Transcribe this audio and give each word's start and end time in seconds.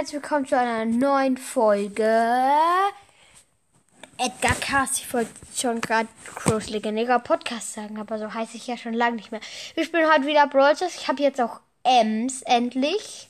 herzlich 0.00 0.22
willkommen 0.22 0.46
zu 0.46 0.56
einer 0.56 0.86
neuen 0.86 1.36
Folge. 1.36 2.30
Edgar 4.16 4.54
Cast. 4.54 5.00
Ich 5.00 5.12
wollte 5.12 5.30
schon 5.54 5.82
gerade 5.82 6.08
Crows 6.36 6.70
legendärer 6.70 7.18
Podcast 7.18 7.74
sagen, 7.74 7.98
aber 7.98 8.18
so 8.18 8.32
heiße 8.32 8.56
ich 8.56 8.66
ja 8.66 8.78
schon 8.78 8.94
lange 8.94 9.16
nicht 9.16 9.30
mehr. 9.30 9.42
Wir 9.74 9.84
spielen 9.84 10.10
heute 10.10 10.24
wieder 10.24 10.46
Brawl 10.46 10.74
Stars. 10.74 10.94
Ich 10.94 11.06
habe 11.06 11.22
jetzt 11.22 11.38
auch 11.38 11.60
Ems 11.82 12.40
endlich. 12.46 13.28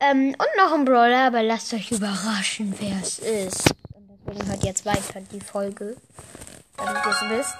Ähm, 0.00 0.28
und 0.28 0.48
noch 0.56 0.72
ein 0.72 0.86
Brawler, 0.86 1.26
aber 1.26 1.42
lasst 1.42 1.74
euch 1.74 1.92
überraschen, 1.92 2.74
wer 2.80 2.96
es 3.02 3.18
ist. 3.18 3.74
Und 3.92 4.08
deswegen 4.08 4.48
hört 4.48 4.64
jetzt 4.64 4.86
weiter 4.86 5.20
die 5.32 5.40
Folge, 5.40 5.98
damit 6.78 7.04
ihr 7.04 7.10
es 7.10 7.28
wisst. 7.28 7.56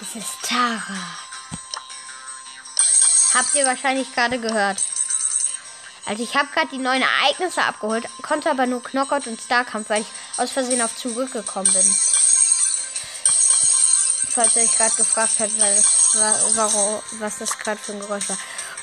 Es 0.00 0.14
ist 0.14 0.42
Tara. 0.48 1.29
Habt 3.34 3.54
ihr 3.54 3.64
wahrscheinlich 3.64 4.12
gerade 4.14 4.38
gehört. 4.38 4.78
Also 6.06 6.22
ich 6.22 6.34
habe 6.34 6.48
gerade 6.52 6.68
die 6.68 6.78
neuen 6.78 7.02
Ereignisse 7.02 7.62
abgeholt, 7.62 8.08
konnte 8.22 8.50
aber 8.50 8.66
nur 8.66 8.82
Knockout 8.82 9.26
und 9.26 9.40
Starkampf, 9.40 9.90
weil 9.90 10.02
ich 10.02 10.08
aus 10.38 10.50
Versehen 10.50 10.82
auf 10.82 10.96
zurückgekommen 10.96 11.72
bin. 11.72 11.96
Falls 14.32 14.56
ihr 14.56 14.62
euch 14.62 14.76
gerade 14.76 14.94
gefragt 14.96 15.32
habt, 15.38 15.52
warum, 16.56 17.02
was 17.18 17.38
das 17.38 17.58
gerade 17.58 17.78
für 17.80 17.92
ein 17.92 18.00
Geräusch 18.00 18.28
war. 18.28 18.38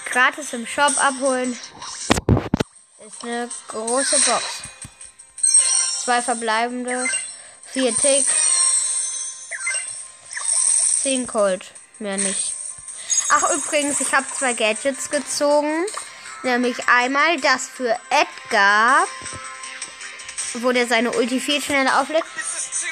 Gratis 0.06 0.54
im 0.54 0.66
Shop 0.66 0.94
abholen. 0.98 1.58
Ist 3.06 3.24
eine 3.24 3.50
große 3.68 4.20
Box. 4.20 4.44
Zwei 6.04 6.22
verbleibende. 6.22 7.10
Vier 7.72 7.96
Tick. 7.96 8.26
Zehn 11.02 11.28
Cold. 11.28 11.66
Mehr 12.00 12.18
nicht. 12.18 12.57
Ach, 13.30 13.50
übrigens, 13.52 14.00
ich 14.00 14.14
habe 14.14 14.26
zwei 14.28 14.54
Gadgets 14.54 15.10
gezogen. 15.10 15.86
Nämlich 16.44 16.78
einmal 16.88 17.40
das 17.42 17.68
für 17.68 17.98
Edgar, 18.10 19.06
wo 20.56 20.72
der 20.72 20.88
seine 20.88 21.12
Ulti 21.12 21.40
viel 21.40 21.62
schneller 21.62 22.00
auflädt. 22.00 22.24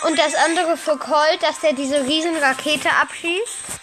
Und 0.04 0.20
das 0.20 0.36
andere 0.36 0.78
für 0.78 0.98
Colt, 0.98 1.42
dass 1.42 1.60
der 1.60 1.74
diese 1.74 2.06
riesen 2.06 2.36
Rakete 2.38 2.90
abschießt. 3.02 3.80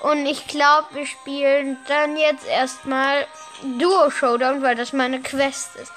Und 0.00 0.26
ich 0.26 0.46
glaube, 0.48 0.88
wir 0.92 1.06
spielen 1.06 1.78
dann 1.88 2.16
jetzt 2.16 2.46
erstmal 2.46 3.26
Duo 3.62 4.10
Showdown, 4.10 4.62
weil 4.62 4.74
das 4.74 4.92
meine 4.92 5.22
Quest 5.22 5.76
ist. 5.76 5.92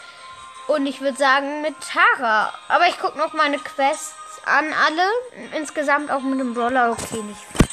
Und 0.67 0.85
ich 0.85 1.01
würde 1.01 1.17
sagen 1.17 1.61
mit 1.61 1.75
Tara. 1.81 2.53
Aber 2.67 2.87
ich 2.87 2.99
gucke 2.99 3.17
noch 3.17 3.33
meine 3.33 3.57
Quests 3.57 4.13
an, 4.45 4.71
alle. 4.73 5.57
Insgesamt 5.57 6.11
auch 6.11 6.21
mit 6.21 6.39
dem 6.39 6.53
Brawler, 6.53 6.91
okay, 6.91 7.21
nicht 7.23 7.41
viel. 7.41 7.66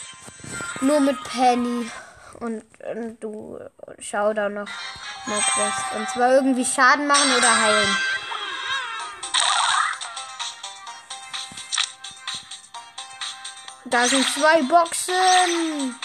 Nur 0.81 1.01
mit 1.01 1.23
Penny. 1.25 1.91
Und, 2.41 2.65
und 2.95 3.21
du 3.21 3.59
schau 4.01 4.35
da 4.35 4.49
noch 4.49 4.69
eine 5.27 5.37
Quest. 5.37 5.97
Und 5.97 6.09
zwar 6.11 6.33
irgendwie 6.33 6.65
Schaden 6.65 7.07
machen 7.07 7.37
oder 7.37 7.61
heilen. 7.61 7.97
Da 13.85 14.09
sind 14.09 14.27
zwei 14.35 14.63
Boxen. 14.63 16.01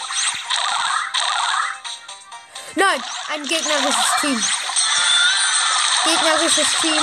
Nein, 2.75 3.03
ein 3.33 3.43
gegnerisches 3.43 4.15
Team. 4.21 4.43
Gegnerisches 6.05 6.71
Team. 6.81 7.01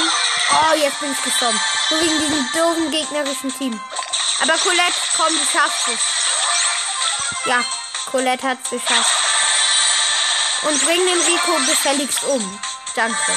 Oh, 0.52 0.74
jetzt 0.76 1.00
bin 1.00 1.12
ich 1.12 1.22
gestorben. 1.22 1.60
Nur 1.90 2.00
wegen 2.00 2.18
diesem 2.20 2.52
doofen 2.52 2.90
gegnerischen 2.90 3.58
Team. 3.58 3.80
Aber 4.42 4.52
Colette, 4.58 5.00
komm, 5.16 5.36
du 5.36 5.44
schaffst 5.44 5.88
es. 5.88 6.15
Ja, 7.46 7.64
Colette 8.10 8.48
hat 8.48 8.58
es 8.64 8.70
geschafft. 8.70 9.14
Und 10.62 10.84
bring 10.84 10.98
den 11.06 11.20
Rico 11.20 11.52
gefälligst 11.66 12.24
um. 12.24 12.60
Danke. 12.94 13.32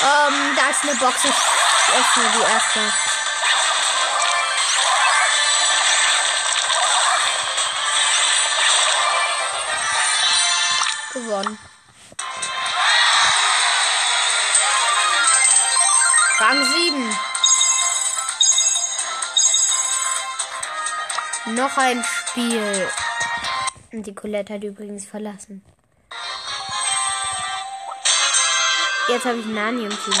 Ähm, 0.00 0.56
da 0.56 0.70
ist 0.70 0.82
eine 0.84 0.94
Box. 0.96 1.24
Ich 1.24 1.30
öffne 1.30 2.30
die 2.32 2.52
erste. 2.52 2.80
Noch 21.68 21.76
ein 21.76 22.02
Spiel. 22.02 22.88
Und 23.92 24.06
die 24.06 24.14
Colette 24.14 24.54
hat 24.54 24.64
übrigens 24.64 25.04
verlassen. 25.04 25.62
Jetzt 29.08 29.26
habe 29.26 29.36
ich 29.36 29.44
Nani 29.44 29.82
im 29.82 29.90
Team. 29.90 30.14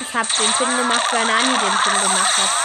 Ich 0.00 0.14
habe 0.14 0.28
den 0.38 0.52
Pin 0.52 0.76
gemacht, 0.76 1.06
weil 1.10 1.24
Nani 1.24 1.58
den 1.58 1.58
Pin 1.58 2.02
gemacht 2.02 2.36
hat. 2.38 2.63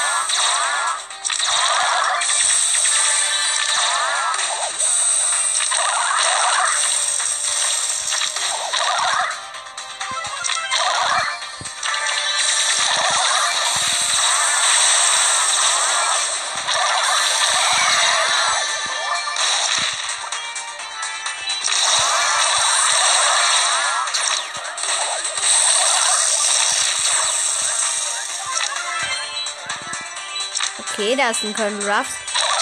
Okay, 30.99 31.15
da 31.15 31.29
ist 31.29 31.43
ein 31.45 31.55
Colonel 31.55 31.89
Ruffs. 31.89 32.11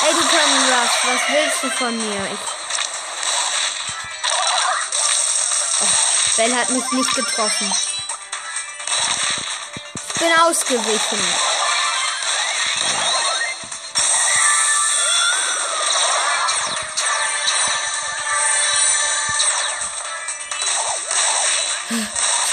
Ey, 0.06 0.14
du 0.14 0.20
Colonel 0.20 0.72
Ruffs, 0.72 0.98
was 1.06 1.22
willst 1.28 1.64
du 1.64 1.72
von 1.72 1.98
mir? 1.98 2.24
Ich 2.32 2.40
oh, 5.82 5.88
Bell 6.38 6.56
hat 6.56 6.70
mich 6.70 6.92
nicht 6.92 7.16
getroffen. 7.16 7.74
Ich 9.96 10.20
bin 10.20 10.40
ausgewichen. 10.40 11.20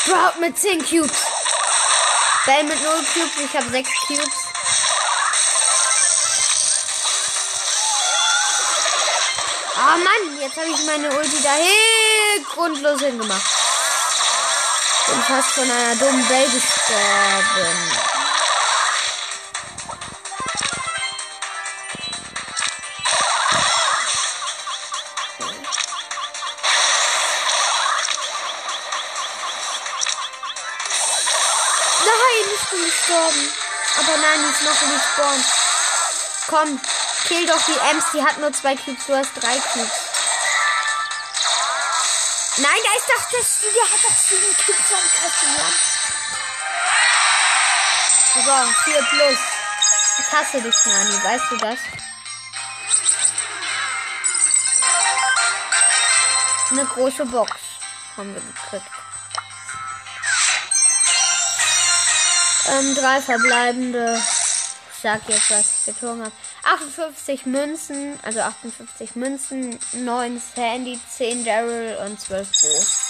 Sprout 0.02 0.40
mit 0.40 0.58
10 0.58 0.78
Cubes. 0.78 1.24
Bell 2.46 2.64
mit 2.64 2.82
0 2.82 3.04
Cubes, 3.12 3.38
ich 3.44 3.54
habe 3.54 3.68
6 3.68 3.90
Cubes. 4.06 4.43
Jetzt 10.54 10.66
habe 10.66 10.70
ich 10.70 10.86
meine 10.86 11.10
Ulti 11.16 11.42
dahin 11.42 12.44
grundlos 12.54 13.00
hingemacht. 13.00 13.42
Bin 15.06 15.22
fast 15.22 15.50
von 15.50 15.70
einer 15.70 15.96
dummen 15.96 16.26
Bell 16.28 16.44
gestorben. 16.44 17.92
Nein, 32.04 32.46
ich 32.54 32.70
bin 32.70 32.84
gestorben. 32.84 33.52
Aber 33.98 34.16
nein, 34.18 34.40
die 34.40 34.52
ist 34.52 34.62
noch 34.62 34.82
respawned. 34.82 35.44
Komm, 36.48 36.80
kill 37.26 37.46
doch 37.46 37.60
die 37.66 37.90
Ems. 37.90 38.04
Die 38.12 38.22
hat 38.22 38.38
nur 38.38 38.52
zwei 38.52 38.76
Cubes. 38.76 39.06
Du 39.06 39.16
hast 39.16 39.30
drei 39.34 39.58
Cubes. 39.72 40.03
Nein, 42.56 42.80
da 42.84 42.90
ist 42.96 43.08
doch 43.08 43.30
das. 43.32 43.58
Die 43.60 43.80
hat 43.80 44.04
doch 44.04 44.16
sieben 44.16 44.56
Cubes 44.56 44.92
am 44.92 45.10
Kasten, 45.20 45.56
ja. 45.56 45.68
So, 48.34 48.72
4 48.84 49.02
plus. 49.10 49.38
Ich 50.18 50.32
hasse 50.32 50.60
dich, 50.62 50.74
Nani. 50.86 51.24
Weißt 51.24 51.44
du 51.50 51.56
das? 51.56 51.78
Eine 56.70 56.84
große 56.86 57.26
Box 57.26 57.52
haben 58.16 58.34
wir 58.34 58.40
gekriegt. 58.40 58.90
Ähm, 62.66 62.94
drei 62.94 63.20
verbleibende. 63.20 64.22
sag 65.02 65.28
jetzt, 65.28 65.50
was 65.50 65.80
ich 65.80 65.94
gezogen 65.94 66.22
habe. 66.22 66.32
58 66.64 67.46
Münzen, 67.46 68.18
also 68.22 68.40
58 68.40 69.16
Münzen, 69.16 69.78
9 69.92 70.42
Sandy, 70.54 70.98
10 71.10 71.44
Daryl 71.44 71.96
und 72.06 72.20
12 72.20 72.48
Bo. 72.62 73.04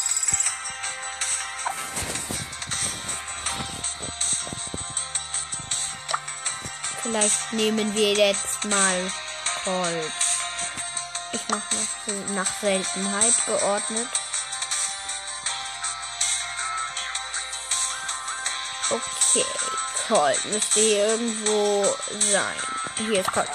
Vielleicht 7.02 7.52
nehmen 7.52 7.94
wir 7.94 8.12
jetzt 8.14 8.64
mal 8.64 9.12
Colt. 9.62 10.12
Ich 11.32 11.48
mache 11.48 11.76
noch 11.76 12.34
nach 12.34 12.60
Seltenheit 12.60 13.34
geordnet. 13.46 14.08
Okay, 18.90 19.44
Colt 20.08 20.44
müsste 20.52 20.80
hier 20.80 21.06
irgendwo 21.06 21.84
sein. 22.30 22.54
Hier 22.98 23.20
ist 23.20 23.32
Colt. 23.32 23.48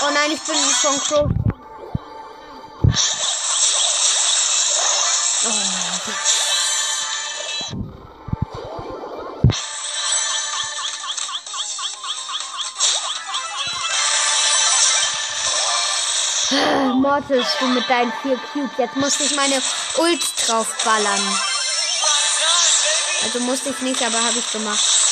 Oh 0.00 0.10
nein, 0.12 0.32
ich 0.32 0.40
bin 0.42 0.56
von 0.56 1.00
Crow. 1.00 1.43
Mortis, 17.28 17.46
du 17.58 17.66
mit 17.68 17.88
deinen 17.88 18.12
vier 18.22 18.38
Cubes. 18.52 18.76
Jetzt 18.76 18.96
musste 18.96 19.24
ich 19.24 19.34
meine 19.34 19.60
Ult 19.98 20.20
drauf 20.46 20.66
ballern. 20.84 21.20
Also 23.24 23.40
musste 23.40 23.70
ich 23.70 23.78
nicht, 23.80 24.02
aber 24.02 24.22
habe 24.22 24.38
ich 24.38 24.52
gemacht. 24.52 25.03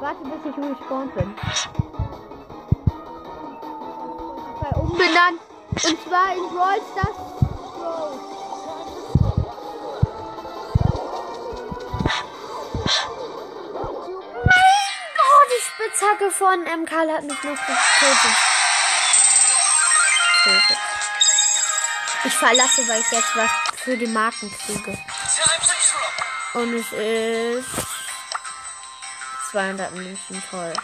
Warte, 0.00 0.22
bis 0.22 0.38
ich 0.46 0.56
respawned 0.56 1.14
bin. 1.14 1.34
Umbenannt. 4.76 5.40
Und 5.70 6.02
zwar 6.02 6.32
in 6.34 6.48
Brawl 6.54 6.80
Stars. 6.92 7.16
Oh, 15.20 15.42
die 15.50 15.62
Spitzhacke 15.62 16.30
von 16.30 16.64
M. 16.64 16.86
Karl 16.86 17.12
hat 17.12 17.24
mich 17.24 17.42
noch 17.42 17.50
getötet. 17.50 18.36
Tötet. 20.44 20.78
Ich 22.24 22.34
verlasse, 22.34 22.88
weil 22.88 23.00
ich 23.00 23.10
jetzt 23.10 23.36
was 23.36 23.50
für 23.76 23.96
die 23.96 24.06
Marken 24.06 24.52
kriege. 24.64 24.96
Und 26.54 26.74
es 26.74 26.92
ist 26.92 27.97
200 29.50 29.92
Münzen, 29.92 30.42
toll. 30.50 30.74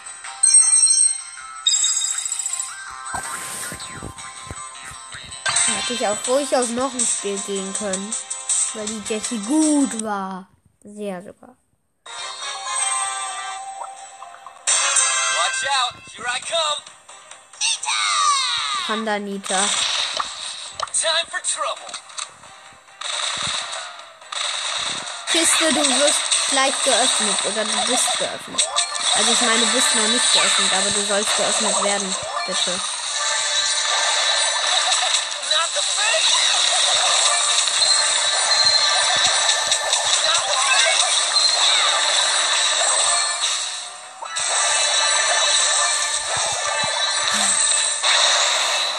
Hätte 5.66 5.92
ich 5.92 6.06
auch 6.06 6.16
ruhig 6.26 6.56
auf 6.56 6.70
noch 6.70 6.92
ein 6.94 7.00
Spiel 7.00 7.38
gehen 7.40 7.74
können. 7.74 8.14
Weil 8.74 8.86
die 8.86 9.02
Jessie 9.06 9.38
gut 9.38 10.02
war. 10.02 10.48
Sehr 10.82 11.22
sogar. 11.22 11.56
Watch 15.36 15.66
out, 15.66 15.94
here 16.16 16.26
I 16.26 16.40
come. 16.40 16.82
Panda 18.86 19.18
Nita. 19.18 19.60
Time 20.92 21.26
for 21.30 21.40
trouble. 21.42 21.94
Kiste, 25.32 25.72
du 25.72 25.80
wirst 25.80 26.33
gleich 26.54 26.82
geöffnet. 26.84 27.36
Oder 27.46 27.64
du 27.64 27.86
bist 27.90 28.16
geöffnet. 28.16 28.68
Also 29.16 29.32
ich 29.32 29.40
meine, 29.40 29.60
du 29.60 29.66
bist 29.66 29.94
noch 29.96 30.08
nicht 30.08 30.32
geöffnet, 30.32 30.72
aber 30.72 30.90
du 30.90 31.04
sollst 31.06 31.36
geöffnet 31.36 31.82
werden. 31.82 32.16
Bitte. 32.46 32.80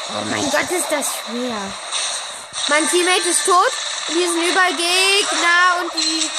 Oh 0.10 0.26
mein 0.30 0.52
Gott, 0.52 0.72
ist 0.72 0.92
das 0.92 1.08
schwer. 1.08 1.58
Mein 2.68 2.90
Teammate 2.90 3.30
ist 3.30 3.46
tot. 3.46 3.72
Und 4.08 4.16
hier 4.16 4.30
sind 4.30 4.44
überall 4.44 4.74
Gegner 4.76 5.82
und 5.82 5.94
die 5.96 6.30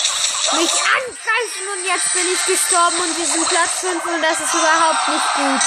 mich 0.52 0.70
angreifen. 0.70 1.64
Und 1.74 1.84
jetzt 1.84 2.12
bin 2.12 2.22
ich 2.32 2.46
gestorben 2.46 2.96
und 3.00 3.18
wir 3.18 3.26
sind 3.26 3.48
Platz 3.48 3.80
5 3.80 4.04
und 4.04 4.22
das 4.22 4.40
ist 4.40 4.54
überhaupt 4.54 5.08
nicht 5.08 5.34
gut. 5.34 5.62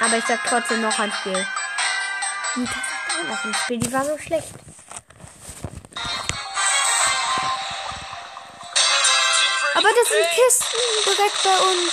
Aber 0.00 0.16
ich 0.16 0.24
sag 0.26 0.40
trotzdem 0.44 0.82
noch 0.82 0.98
ein 0.98 1.12
Spiel. 1.12 1.46
Und 2.56 2.68
das 2.68 2.76
ist 2.76 3.20
auch 3.20 3.28
noch 3.28 3.44
ein 3.44 3.54
Spiel, 3.54 3.78
die 3.78 3.92
war 3.92 4.04
so 4.04 4.18
schlecht. 4.18 4.48
Aber 9.74 9.88
das 9.88 10.08
sind. 10.08 10.26
Kisten 10.34 10.76
direkt 11.04 11.42
bei 11.42 11.50
uns. 11.50 11.92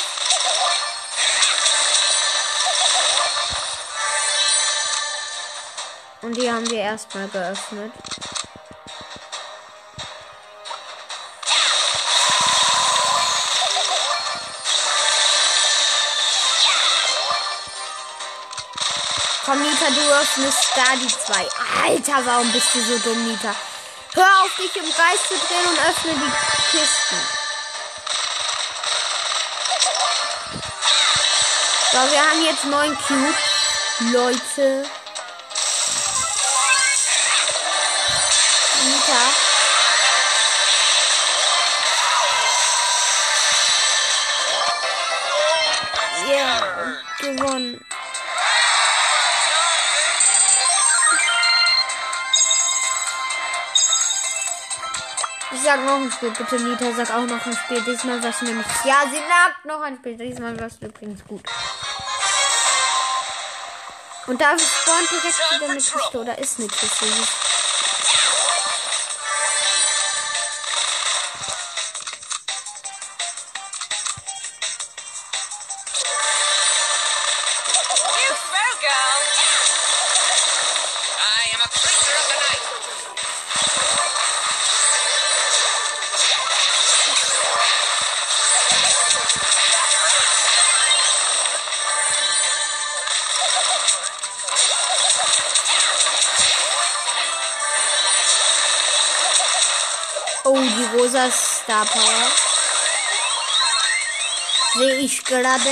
Und 6.21 6.37
die 6.37 6.49
haben 6.49 6.69
wir 6.69 6.79
erstmal 6.79 7.27
geöffnet. 7.27 7.91
Komm, 19.53 19.61
Nita, 19.61 19.85
du 19.85 20.01
öffnest 20.15 20.69
da 20.75 20.95
die 20.95 21.07
zwei. 21.07 21.47
Alter, 21.85 22.25
warum 22.25 22.51
bist 22.51 22.73
du 22.73 22.81
so 22.81 22.97
dumm, 22.97 23.27
Nita? 23.27 23.53
Hör 24.15 24.41
auf, 24.41 24.55
dich 24.55 24.75
im 24.75 24.91
Kreis 24.91 25.21
zu 25.27 25.35
drehen 25.35 25.67
und 25.69 25.77
öffne 25.77 26.13
die 26.15 26.31
Kisten. 26.71 27.17
So, 31.91 32.11
wir 32.11 32.19
haben 32.19 32.43
jetzt 32.43 32.65
neun 32.65 32.97
Cubes. 32.97 33.35
Leute. 34.11 34.89
Nita. 38.83 39.42
Ein 55.73 56.11
Spiel, 56.11 56.29
bitte 56.29 56.63
Nita, 56.63 56.91
sag 56.93 57.09
auch 57.09 57.25
noch 57.25 57.43
ein 57.43 57.57
Spiel. 57.57 57.81
Diesmal 57.81 58.21
was 58.21 58.43
nämlich. 58.43 58.67
Ja, 58.85 59.05
sie 59.09 59.17
sagt 59.17 59.65
noch 59.65 59.81
ein 59.81 59.95
Spiel. 59.95 60.15
Diesmal 60.17 60.59
was 60.59 60.77
übrigens 60.79 61.25
gut. 61.25 61.41
Und 64.27 64.39
da 64.39 64.51
spawnt 64.57 65.09
direkt 65.09 65.51
wieder 65.55 65.71
eine 65.71 65.79
Kiste 65.79 66.19
oder 66.19 66.37
ist 66.37 66.59
eine 66.59 66.67
Kiste. 66.67 67.05
Die 100.69 100.97
rosa 100.97 101.29
Star 101.31 101.85
Power. 101.85 102.31
Sehe 104.77 104.95
ich 104.99 105.23
gerade. 105.23 105.69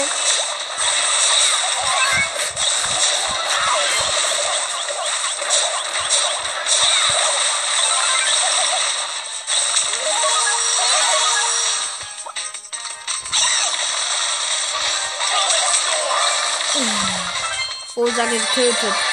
Rosa 17.96 18.26
getötet. 18.26 19.11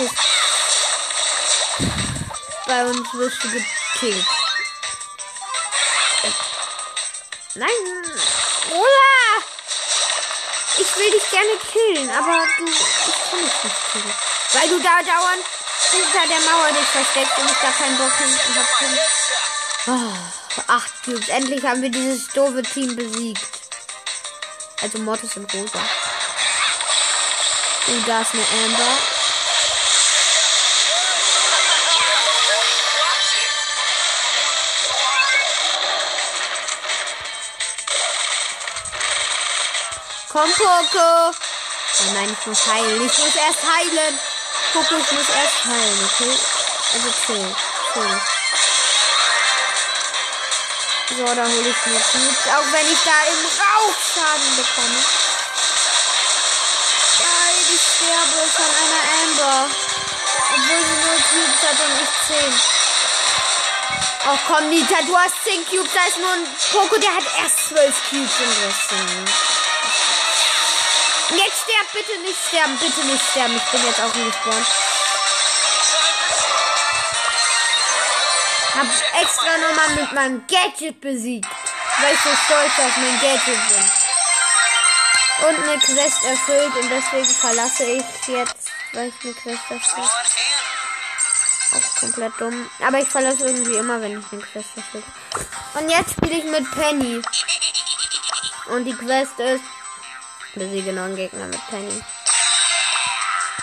Mortis. 0.00 0.18
Bei 2.66 2.84
uns 2.84 3.14
wirst 3.14 3.44
du 3.44 3.48
gekillt. 3.50 4.26
Nein! 7.54 7.68
Rosa! 8.70 9.44
Ich 10.78 10.96
will 10.96 11.10
dich 11.10 11.30
gerne 11.30 11.50
killen, 11.72 12.10
aber 12.10 12.46
du. 12.58 12.64
Ich 12.64 13.30
kann 13.30 13.40
dich 13.40 13.64
nicht 13.64 13.92
killen. 13.92 14.14
Weil 14.52 14.68
du 14.68 14.78
da 14.78 15.02
dauernd 15.02 15.44
hinter 15.90 16.26
der 16.28 16.40
Mauer 16.50 16.68
dich 16.68 16.86
versteckst 16.86 17.38
und 17.38 17.50
ich 17.50 17.56
da 17.60 17.70
keinen 17.72 17.98
Bock 17.98 18.12
hinten 18.16 18.54
hab. 18.56 18.66
Oh, 19.88 20.72
acht 20.72 21.04
Cubes. 21.04 21.28
Endlich 21.28 21.64
haben 21.64 21.82
wir 21.82 21.90
dieses 21.90 22.28
doofe 22.28 22.62
Team 22.62 22.96
besiegt. 22.96 23.42
Also 24.82 24.98
Mortis 24.98 25.36
und 25.36 25.52
Rosa. 25.52 25.80
Und 27.88 28.08
da 28.08 28.22
ist 28.22 28.34
eine 28.34 28.42
Amber. 28.64 29.19
Komm, 40.32 40.48
Poco. 40.52 41.30
Oh 41.30 42.12
nein, 42.14 42.36
ich 42.38 42.46
muss 42.46 42.66
heilen. 42.68 43.04
Ich 43.04 43.18
muss 43.18 43.34
erst 43.34 43.62
heilen. 43.66 44.18
Poco, 44.72 44.94
ich 44.94 45.10
muss 45.10 45.28
erst 45.28 45.64
heilen, 45.64 45.98
okay? 46.06 46.38
Also 46.94 47.10
chill. 47.26 47.56
Chill. 47.92 48.20
So, 51.18 51.24
da 51.34 51.42
hole 51.42 51.68
ich 51.68 51.86
mir 51.86 52.00
Cubes. 52.00 52.46
Auch 52.46 52.72
wenn 52.72 52.86
ich 52.92 52.98
da 53.04 53.18
im 53.26 53.42
Rauch 53.58 53.98
Schaden 53.98 54.56
bekomme. 54.56 55.02
Nein, 57.18 57.56
ich 57.74 57.82
sterbe 57.96 58.40
von 58.54 58.70
einer 58.78 59.02
Amber. 59.18 59.66
Obwohl 60.54 60.82
sie 60.86 60.98
nur 61.02 61.18
Cubes 61.26 61.62
hat 61.66 61.78
und 61.80 61.94
ich 62.04 62.12
10. 62.28 62.60
Oh 64.30 64.38
komm, 64.46 64.68
Nita, 64.70 65.02
du 65.08 65.18
hast 65.18 65.34
10 65.42 65.66
Cubes. 65.66 65.90
Da 65.92 66.06
ist 66.06 66.18
nur 66.18 66.30
ein 66.30 66.46
Poco, 66.70 67.00
der 67.00 67.16
hat 67.16 67.24
erst 67.42 67.68
12 67.70 68.10
Cubes 68.10 68.30
hast 68.68 68.88
10. 68.90 69.49
Jetzt 71.32 71.62
sterb, 71.62 71.92
bitte 71.92 72.18
nicht 72.22 72.38
sterben, 72.48 72.76
bitte 72.78 73.06
nicht 73.06 73.22
sterben. 73.30 73.56
Ich 73.56 73.70
bin 73.70 73.86
jetzt 73.86 74.00
auch 74.00 74.14
respawned. 74.14 74.66
Hab 78.74 79.22
extra 79.22 79.58
nochmal 79.58 79.90
mit 79.90 80.12
meinem 80.12 80.46
Gadget 80.48 81.00
besiegt. 81.00 81.48
Weil 82.00 82.14
ich 82.14 82.20
so 82.20 82.30
stolz 82.46 82.72
auf 82.78 82.96
mein 82.96 83.20
Gadget 83.20 83.68
bin. 83.68 84.00
Und 85.48 85.68
eine 85.68 85.78
Quest 85.78 86.24
erfüllt 86.24 86.76
und 86.76 86.90
deswegen 86.90 87.34
verlasse 87.34 87.84
ich 87.84 88.28
jetzt, 88.28 88.70
weil 88.92 89.08
ich 89.08 89.14
eine 89.24 89.34
Quest 89.34 89.70
erfüllt. 89.70 90.10
Auch 91.72 92.00
komplett 92.00 92.32
dumm. 92.38 92.70
Aber 92.86 92.98
ich 92.98 93.08
verlasse 93.08 93.46
irgendwie 93.46 93.76
immer, 93.76 94.00
wenn 94.02 94.18
ich 94.18 94.24
eine 94.32 94.42
Quest 94.42 94.70
erfüllt. 94.76 95.04
Und 95.74 95.88
jetzt 95.88 96.12
spiele 96.12 96.38
ich 96.38 96.44
mit 96.44 96.70
Penny. 96.72 97.22
Und 98.66 98.84
die 98.84 98.94
Quest 98.94 99.38
ist, 99.38 99.64
besiege 100.54 100.92
noch 100.92 101.04
einen 101.04 101.16
Gegner 101.16 101.46
mit 101.46 101.66
Penny. 101.68 102.02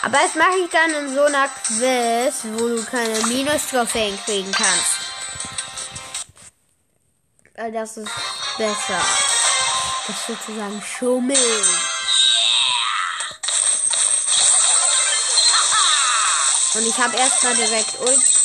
Aber 0.04 0.18
das 0.20 0.36
mache 0.36 0.58
ich 0.64 0.70
dann 0.70 0.92
in 0.92 1.14
so 1.14 1.24
einer 1.24 1.48
Quest, 1.48 2.42
wo 2.54 2.68
du 2.68 2.84
keine 2.86 3.20
Minus-Trophäen 3.26 4.18
kriegen 4.26 4.52
kannst. 4.52 4.98
Weil 7.56 7.72
das 7.72 7.98
ist 7.98 8.12
besser. 8.58 9.02
Das 10.08 10.16
ist 10.16 10.28
sozusagen 10.28 10.82
Schummeln. 10.82 11.38
Und 16.76 16.86
ich 16.86 16.98
habe 17.00 17.18
erstmal 17.18 17.56
direkt 17.56 18.00
Ult. 18.00 18.37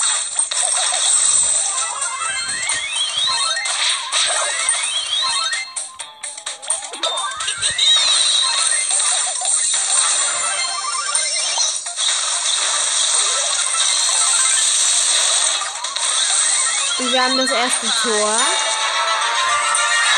Haben 17.22 17.38
das 17.38 17.50
erste 17.50 17.86
Tor. 18.02 18.40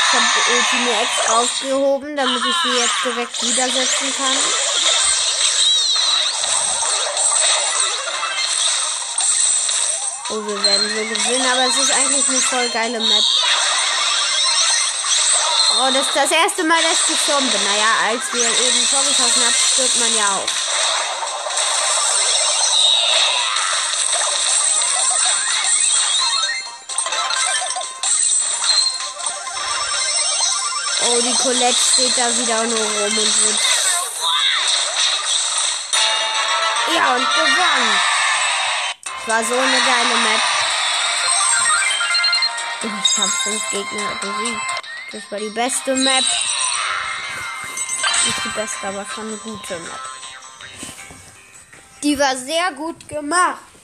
Ich 0.07 0.13
habe 0.13 0.25
die 0.33 0.51
Ulti 0.53 0.75
mir 0.77 1.01
extra 1.01 1.39
aufgehoben, 1.39 2.15
damit 2.15 2.41
ich 2.45 2.55
sie 2.63 2.79
jetzt 2.79 3.03
direkt 3.03 3.41
widersetzen 3.41 4.13
kann. 4.17 4.37
Oh, 10.29 10.47
wir 10.47 10.63
werden 10.63 10.89
so 10.89 10.95
gewinnen, 10.95 11.51
aber 11.51 11.65
es 11.67 11.77
ist 11.77 11.91
eigentlich 11.93 12.27
eine 12.27 12.41
voll 12.41 12.69
geile 12.69 12.99
Map. 12.99 13.23
Oh, 15.77 15.91
das 15.93 16.07
ist 16.07 16.15
das 16.15 16.31
erste 16.31 16.63
Mal, 16.63 16.81
dass 16.81 17.01
ich 17.01 17.07
gestorben 17.07 17.49
bin. 17.49 17.63
Naja, 17.63 17.87
als 18.07 18.33
wir 18.33 18.43
eben 18.43 18.89
Tor 18.89 19.03
geschossen 19.03 19.43
haben, 19.43 19.53
stirbt 19.53 19.99
man 19.99 20.15
ja 20.15 20.27
auch. 20.37 20.64
Colette 31.45 31.77
steht 31.77 32.17
da 32.17 32.27
wieder 32.35 32.63
nur 32.63 32.79
rum 32.79 33.03
und 33.03 33.43
wird. 33.43 33.59
Ja, 36.95 37.13
und 37.13 37.27
gewonnen. 37.35 37.99
Es 39.21 39.27
war 39.27 39.43
so 39.43 39.53
eine 39.53 39.79
geile 39.79 40.17
Map. 40.23 40.41
Ich 42.81 43.17
habe 43.19 43.31
fünf 43.43 43.69
Gegner 43.69 44.15
besiegt. 44.21 44.61
Das 45.11 45.31
war 45.31 45.37
die 45.37 45.49
beste 45.49 45.95
Map. 45.95 46.23
Nicht 48.25 48.43
die 48.43 48.49
beste, 48.49 48.87
aber 48.87 49.05
schon 49.13 49.27
eine 49.27 49.37
gute 49.37 49.77
Map. 49.77 49.99
Die 52.01 52.17
war 52.17 52.35
sehr 52.35 52.71
gut 52.71 53.07
gemacht. 53.07 53.74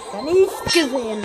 Ich 0.00 0.12
gar 0.12 0.22
nicht 0.22 0.64
gesehen. 0.64 1.24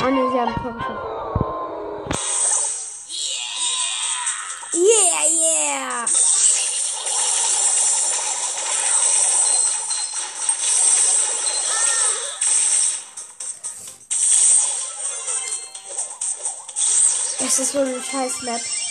Oh 0.00 0.10
ne, 0.10 0.30
sie 0.32 0.40
haben 0.40 0.54
Tor. 0.54 0.74
Yeah, 4.74 5.24
yeah. 5.30 6.04
Es 17.46 17.58
ist 17.58 17.72
so 17.72 17.78
eine 17.80 18.02
scheiß 18.02 18.42
Map. 18.42 18.81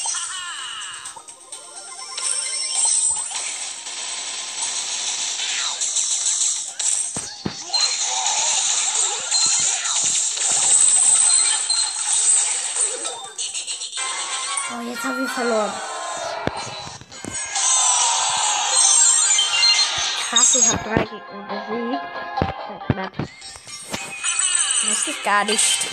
Gar 25.24 25.44
nicht. 25.46 25.88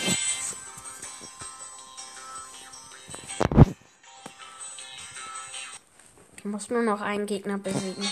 Ich 6.37 6.44
muss 6.44 6.70
nur 6.70 6.82
noch 6.82 7.00
einen 7.00 7.26
Gegner 7.26 7.58
besiegen. 7.58 8.08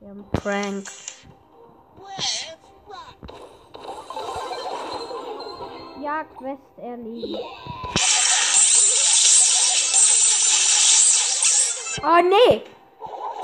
Wir 0.00 0.08
haben 0.08 0.24
Frank. 0.42 0.86
Ja, 6.02 6.24
Quest 6.24 6.78
erledigt. 6.78 7.40
Oh 12.02 12.22
nee! 12.22 12.62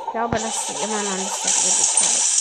Ich 0.07 0.13
glaube, 0.13 0.37
das 0.37 0.71
ist 0.71 0.85
immer 0.85 1.03
noch 1.03 1.17
nicht 1.19 1.45
der 1.45 1.51
Ewigkeit. 1.51 2.36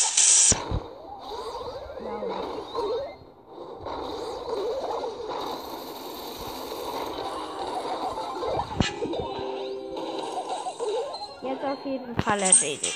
Jeden 11.96 12.16
Fall 12.22 12.42
erledigt. 12.42 12.94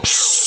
Oh, 0.00 0.37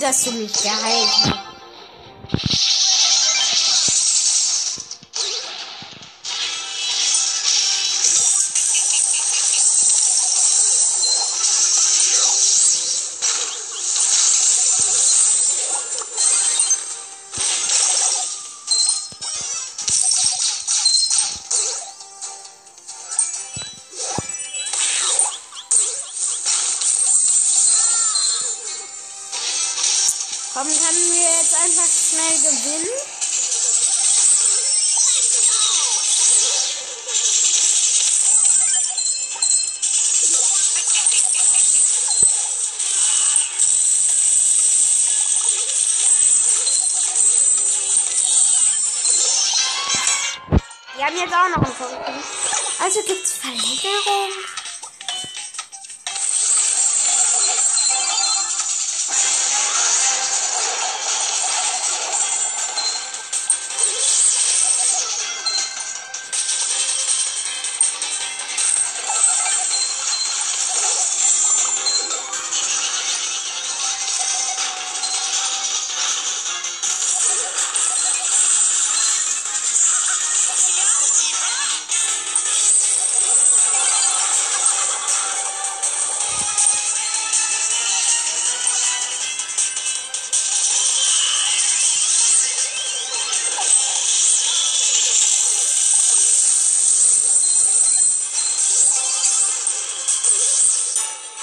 dass 0.00 0.24
du 0.24 0.32
mich 0.32 0.52
gehalten 0.52 1.30
hast. 1.30 1.49
Komm, 30.60 30.68
können 30.68 31.12
wir 31.12 31.22
jetzt 31.22 31.54
einfach 31.54 31.86
schnell 31.86 32.38
gewinnen? 32.42 32.90
Wir 50.94 51.06
haben 51.06 51.16
jetzt 51.16 51.32
auch 51.32 51.48
noch 51.48 51.64
einen 51.64 51.74
Punkt. 51.74 52.22
Also 52.80 53.00
gibt's 53.06 53.32
Verlängerung? 53.32 54.59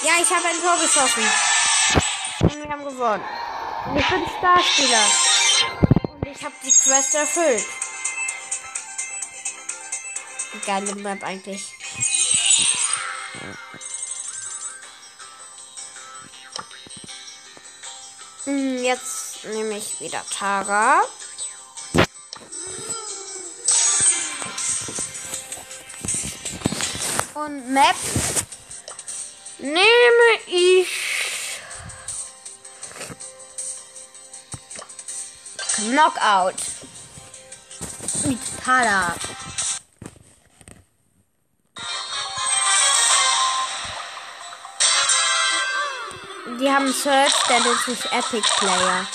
Ja, 0.00 0.12
ich 0.22 0.30
habe 0.30 0.46
ein 0.46 0.60
Tor 0.60 0.76
geschossen. 0.76 1.24
Und 2.40 2.62
wir 2.62 2.70
haben 2.70 2.84
gewonnen. 2.84 3.24
Und 3.86 3.98
ich 3.98 4.08
bin 4.08 4.24
Starspieler. 4.38 5.04
Und 6.12 6.28
ich 6.28 6.44
habe 6.44 6.54
die 6.64 6.70
Quest 6.70 7.14
erfüllt. 7.16 7.66
Geile 10.64 10.94
Map 10.94 11.22
eigentlich. 11.24 11.74
Hm, 18.44 18.84
Jetzt 18.84 19.44
nehme 19.44 19.78
ich 19.78 20.00
wieder 20.00 20.24
Tara. 20.30 21.02
Und 27.34 27.72
Map 27.72 27.96
nehme 29.58 29.80
ich 30.46 31.60
Knockout 35.76 36.54
mit 38.24 38.38
Tara. 38.64 39.14
Die 46.60 46.68
haben 46.68 46.92
Search, 46.92 47.32
der 47.48 47.60
nennt 47.60 47.80
sich 47.80 48.04
Epic 48.12 48.48
Player. 48.58 49.06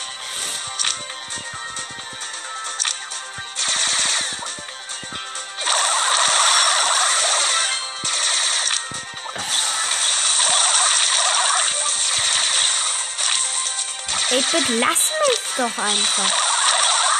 8-Bit, 14.33 14.67
lass 14.79 15.11
mich 15.27 15.39
doch 15.57 15.83
einfach. 15.83 16.31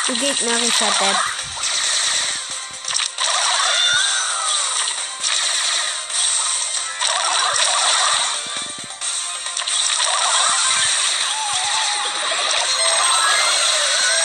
Du 0.08 0.14
gegnerischer 0.14 0.92
Depp. 1.00 1.18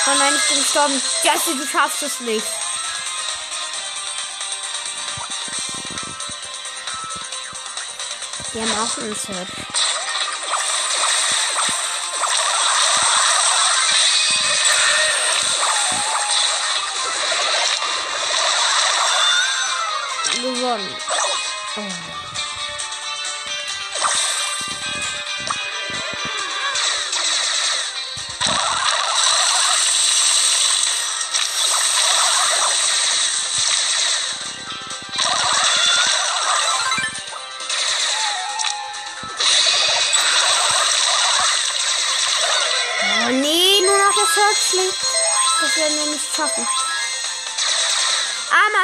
Oh 0.07 0.19
nein, 0.19 0.35
ich 0.35 0.49
bin 0.49 0.63
gestorben. 0.63 1.03
Jesse, 1.23 1.57
du 1.57 1.67
schaffst 1.67 2.03
es 2.05 2.21
nicht. 2.21 2.47
Wir 8.55 8.67
machen 8.67 9.13
es 9.13 9.29
jetzt. 9.29 9.78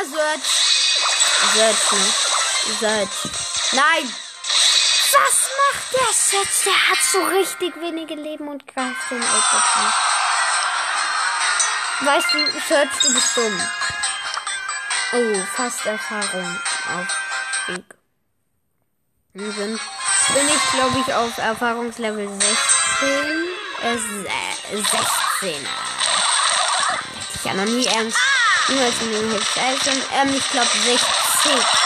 Search. 0.04 0.48
Search, 1.54 1.92
ne? 1.92 2.12
Search. 2.80 3.18
Nein! 3.72 4.14
Was 5.12 5.50
macht 5.62 5.92
der 5.92 6.12
Search? 6.12 6.64
Der 6.64 6.88
hat 6.88 6.98
so 7.12 7.24
richtig 7.24 7.74
wenige 7.80 8.14
Leben 8.14 8.48
und 8.48 8.66
greift 8.66 9.10
den 9.10 9.22
8 9.22 9.32
an. 9.76 9.92
Weißt 12.06 12.32
du, 12.32 12.38
Search, 12.68 12.90
du 13.02 13.14
bist 13.14 13.36
dumm. 13.36 13.62
Oh, 15.12 15.42
fast 15.56 15.86
Erfahrung 15.86 16.60
auf 16.92 17.06
Weg. 17.68 17.84
Wir 19.32 19.52
sind, 19.52 19.80
bin 20.34 20.48
ich, 20.48 20.72
glaube 20.72 20.98
ich, 21.00 21.14
auf 21.14 21.38
Erfahrungslevel 21.38 22.28
16. 22.28 22.46
Äh, 23.82 23.96
16. 24.76 25.66
Hätte 26.96 27.34
ich 27.34 27.44
ja 27.44 27.54
noch 27.54 27.64
nie 27.64 27.86
ernst. 27.86 28.18
In 28.68 28.77
den 29.11 29.31
Hits. 29.31 29.57
Also, 29.59 29.90
ähm, 30.14 30.35
ich 30.35 30.48
glaube 30.48 30.66
60. 30.87 31.83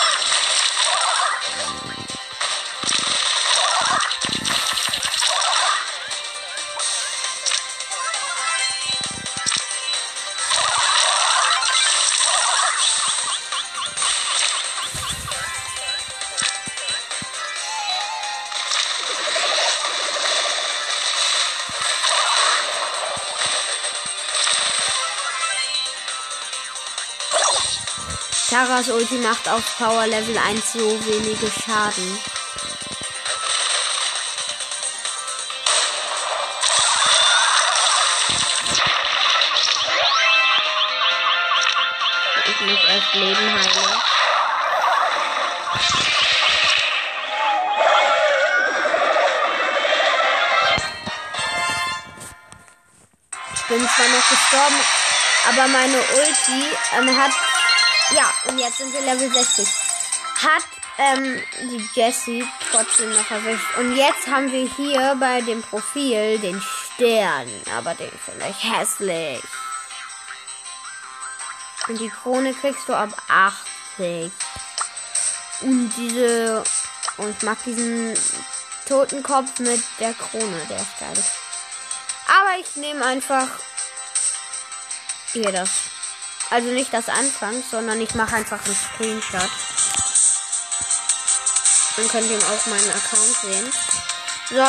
Taras 28.58 28.88
Ulti 28.88 29.18
macht 29.18 29.48
auf 29.48 29.62
Power 29.78 30.04
Level 30.08 30.36
1 30.36 30.72
so 30.72 30.80
wenige 30.80 31.46
Schaden. 31.48 32.18
Ich 42.46 42.60
muss 42.62 42.78
erst 42.88 43.14
Leben 43.14 43.54
heilen. 43.54 44.02
Ich 53.54 53.62
bin 53.68 53.88
zwar 53.88 54.08
noch 54.08 54.28
gestorben, 54.28 54.80
aber 55.48 55.68
meine 55.68 55.98
Ulti 55.98 56.76
ähm, 56.96 57.16
hat 57.16 57.30
ja, 58.14 58.32
und 58.48 58.58
jetzt 58.58 58.78
sind 58.78 58.92
wir 58.92 59.00
Level 59.00 59.30
60. 59.30 59.68
Hat 60.42 60.64
ähm, 60.98 61.42
die 61.62 61.88
Jessie 61.94 62.46
trotzdem 62.70 63.10
noch 63.10 63.30
erwischt. 63.30 63.76
Und 63.78 63.96
jetzt 63.96 64.26
haben 64.26 64.50
wir 64.50 64.68
hier 64.76 65.16
bei 65.18 65.40
dem 65.40 65.62
Profil 65.62 66.38
den 66.38 66.60
Stern. 66.60 67.48
Aber 67.76 67.94
den 67.94 68.10
finde 68.10 68.46
ich 68.48 68.72
hässlich. 68.72 69.42
Und 71.88 72.00
die 72.00 72.08
Krone 72.08 72.54
kriegst 72.54 72.88
du 72.88 72.94
ab 72.94 73.10
80. 73.28 74.32
Und 75.60 75.92
diese. 75.96 76.64
Und 77.16 77.36
ich 77.36 77.42
mag 77.42 77.62
diesen 77.64 78.14
Totenkopf 78.86 79.58
mit 79.58 79.82
der 79.98 80.14
Krone. 80.14 80.66
Der 80.68 80.78
ist 80.78 80.98
geil. 80.98 81.24
Aber 82.26 82.58
ich 82.60 82.76
nehme 82.76 83.04
einfach 83.04 83.48
hier 85.32 85.50
das. 85.52 85.97
Also 86.50 86.68
nicht 86.68 86.92
das 86.92 87.08
Anfang, 87.08 87.62
sondern 87.70 88.00
ich 88.00 88.14
mache 88.14 88.36
einfach 88.36 88.64
einen 88.64 88.74
Screenshot. 88.74 89.50
Dann 91.96 92.08
könnt 92.08 92.30
ihr 92.30 92.38
auf 92.38 92.66
meinen 92.66 92.90
Account 92.90 93.36
sehen. 93.42 93.72
So, 94.50 94.64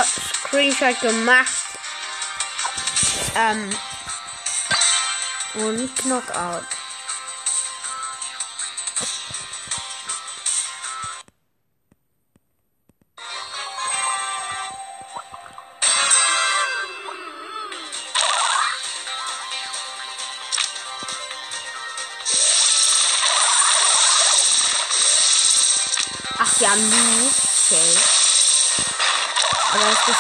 Screenshot 0.48 1.00
gemacht. 1.00 1.54
Ähm. 3.36 3.70
Und 5.54 5.96
Knockout. 5.96 6.66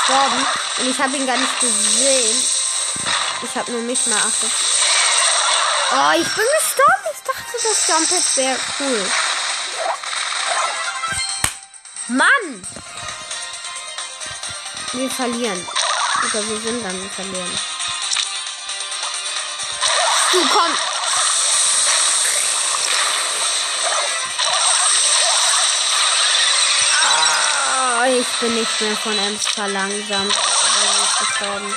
Gestorben. 0.10 0.48
Und 0.80 0.90
ich 0.90 1.00
habe 1.00 1.16
ihn 1.16 1.28
gar 1.28 1.38
nicht 1.38 1.60
gesehen. 1.60 2.44
Ich 3.44 3.56
habe 3.56 3.72
nur 3.72 3.82
mich 3.82 4.06
mal 4.08 4.18
achtet. 4.18 4.52
Oh, 5.92 6.12
ich 6.20 6.28
bin 6.36 6.46
gestorben. 6.60 7.10
Ich 7.14 7.24
dachte, 7.24 7.58
das 7.64 7.88
Jumpet 7.88 8.38
wäre 8.38 8.60
cool. 8.80 9.12
Mann! 12.08 12.68
Wir 14.94 15.10
verlieren. 15.12 15.68
Oder 16.24 16.48
wir 16.48 16.60
sind 16.60 16.84
dann 16.84 17.10
verlieren. 17.12 17.60
Du 20.32 20.48
komm! 20.50 20.89
Ich 28.20 28.40
bin 28.40 28.54
nicht 28.54 28.82
mehr 28.82 28.96
von 28.98 29.18
Ems 29.18 29.48
verlangsamt. 29.48 30.36
Also 30.36 31.04
ist 31.04 31.20
gestorben. 31.20 31.74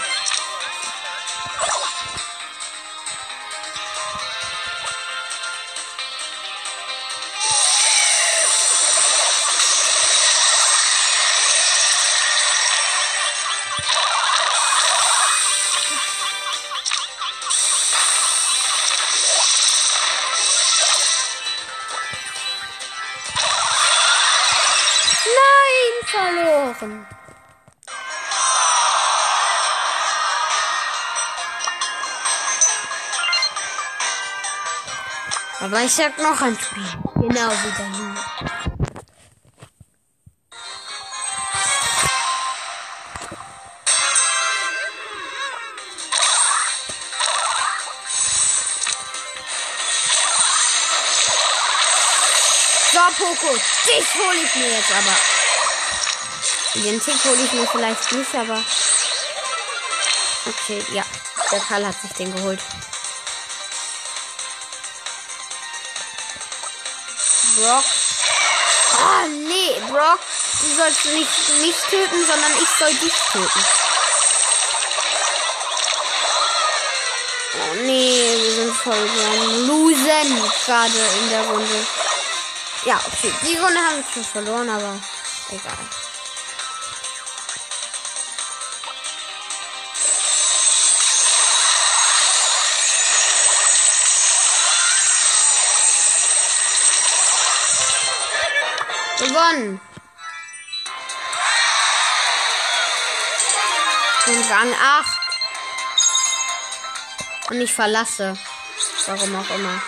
Verloren. 26.74 27.06
Aber 35.62 35.80
ich 35.80 35.94
sag 35.94 36.18
noch 36.18 36.40
ein 36.42 36.58
Spiel. 36.58 36.82
Genau 37.14 37.50
wie 37.50 37.72
der 37.78 37.87
Lu. 37.87 38.14
So, 52.92 52.98
Poco, 53.16 53.54
dich 53.87 54.14
hole 54.16 54.42
ich 54.44 54.56
mir 54.56 54.68
jetzt 54.68 54.90
aber. 54.90 55.41
Den 56.74 57.00
Tick 57.00 57.24
hole 57.24 57.44
ich 57.44 57.52
mir 57.52 57.66
vielleicht 57.66 58.12
nicht, 58.12 58.35
aber. 58.35 58.62
Okay, 60.46 60.85
ja. 60.92 61.04
Der 61.50 61.61
Karl 61.61 61.87
hat 61.87 62.00
sich 62.00 62.12
den 62.12 62.35
geholt. 62.35 62.61
Brock. 67.56 67.85
Oh, 68.94 69.28
nee, 69.28 69.80
Brock 69.90 70.20
du 70.62 70.76
sollst 70.76 71.06
nicht 71.06 71.61
mich 71.61 71.76
töten, 71.90 72.26
sondern 72.26 72.52
ich 72.61 72.68
soll 72.78 72.94
dich 72.94 73.14
töten. 73.32 73.64
Oh 77.54 77.74
nee, 77.82 78.37
wir 78.37 78.54
sind 78.54 78.74
voll 78.76 78.94
so 78.94 79.66
Losen 79.66 80.42
gerade 80.64 80.98
in 81.20 81.30
der 81.30 81.42
Runde. 81.46 81.87
Ja, 82.85 83.00
okay. 83.06 83.32
Die 83.46 83.56
Runde 83.56 83.80
haben 83.80 83.96
wir 83.96 84.12
schon 84.12 84.24
verloren, 84.24 84.68
aber 84.68 84.98
egal. 85.50 86.01
Gewonnen. 99.22 99.80
Und 104.26 104.50
Rang 104.50 104.74
8. 104.74 105.18
Und 107.50 107.61
ich 107.61 107.72
verlasse. 107.72 108.37
Warum 109.06 109.37
auch 109.37 109.50
immer. 109.50 109.82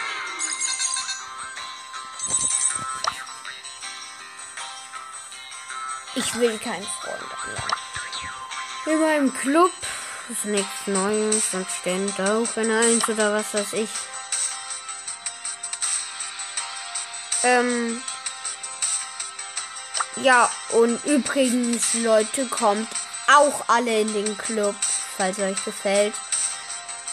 Ich 6.14 6.35
will 6.37 6.57
keinen 6.59 6.87
Freund 6.87 7.23
einladen. 7.44 7.75
In 8.87 9.01
meinem 9.01 9.35
Club 9.35 9.73
ist 10.29 10.44
nichts 10.44 10.87
Neues 10.87 11.55
und 11.55 11.66
ständig 11.81 12.20
auch 12.20 12.57
in 12.57 12.70
eins 12.70 13.09
oder 13.09 13.35
was 13.35 13.53
weiß 13.53 13.73
ich. 13.73 13.90
Ähm. 17.42 18.01
Ja, 20.16 20.48
und 20.70 21.05
übrigens, 21.05 21.94
Leute, 21.94 22.46
kommt 22.46 22.88
auch 23.27 23.64
alle 23.68 24.00
in 24.00 24.12
den 24.12 24.38
Club, 24.38 24.77
falls 25.16 25.38
euch 25.38 25.62
gefällt. 25.64 26.14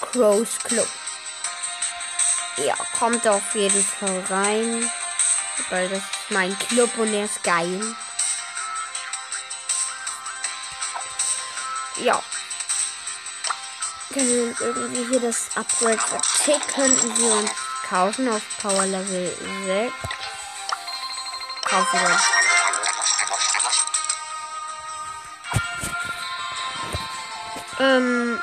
Crows 0.02 0.60
Club. 0.64 0.88
Ja, 2.58 2.76
kommt 2.98 3.28
auf 3.28 3.56
jeden 3.56 3.84
Fall 3.84 4.24
rein. 4.30 4.92
Weil 5.70 5.90
das 5.90 6.00
ist 6.00 6.06
mein 6.30 6.58
Club 6.60 6.90
und 6.98 7.12
der 7.12 7.26
ist 7.26 7.44
geil. 7.44 7.82
Ja. 11.98 12.22
Können 14.14 14.28
wir 14.28 14.62
irgendwie 14.62 15.08
hier 15.10 15.20
das 15.22 15.50
Upgrade 15.56 16.00
Tick 16.44 16.68
könnten 16.74 17.18
wir 17.18 17.34
uns 17.34 17.52
kaufen 17.88 18.28
auf 18.30 18.42
Power 18.62 18.86
Level 18.86 19.36
6. 19.66 19.94
Kaufen 21.64 22.00
wir 22.00 22.10
uns. 22.10 22.41
Ähm. 27.82 28.40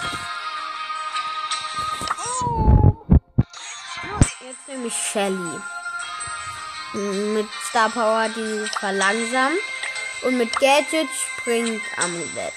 Jetzt 4.40 4.66
nehme 4.66 4.86
ich 4.88 4.94
Shelly. 4.94 5.60
Mit 6.92 7.46
Star 7.68 7.88
Power 7.88 8.28
die 8.30 8.66
verlangsamt. 8.80 9.60
Und 10.22 10.38
mit 10.38 10.52
Gadget 10.58 11.08
springt 11.38 11.80
Amulett. 11.98 12.52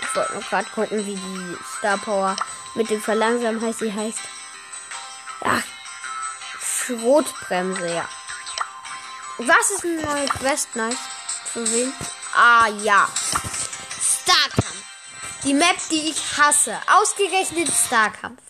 Ich 0.00 0.16
wollte 0.16 0.32
nur 0.32 0.42
gerade 0.42 0.70
gucken, 0.70 1.06
wie 1.06 1.14
die 1.14 1.56
Star 1.78 1.98
Power 1.98 2.34
mit 2.74 2.90
dem 2.90 3.00
Verlangsamen 3.00 3.62
heißt. 3.62 3.78
Sie 3.78 3.92
heißt. 3.92 4.18
Ach, 5.44 5.62
Schrotbremse, 6.60 7.94
ja. 7.94 8.08
Was 9.38 9.70
ist 9.70 9.84
eine 9.84 10.02
neue 10.02 10.26
Quest? 10.26 10.74
Nice. 10.74 10.98
Für 11.52 11.70
wen? 11.70 11.92
Ah, 12.36 12.66
ja. 12.82 13.08
Starkampf. 14.00 14.82
Die 15.44 15.54
Map, 15.54 15.76
die 15.88 16.10
ich 16.10 16.36
hasse. 16.36 16.76
Ausgerechnet 16.88 17.68
Starkampf. 17.72 18.42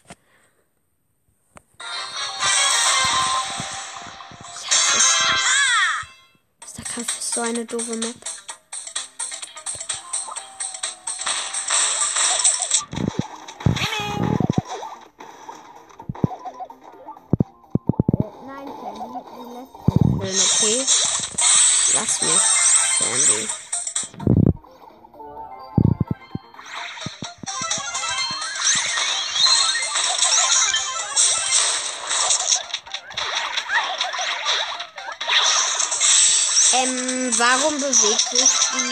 Starkampf 6.67 7.19
ist 7.19 7.33
so 7.35 7.43
eine 7.43 7.67
doofe 7.67 7.97
Map. 7.97 8.34